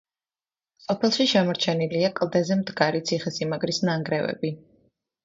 [0.85, 4.53] სოფელში შემორჩენილია კლდეზე მდგარი ციხე-სიმაგრის ნანგრევები.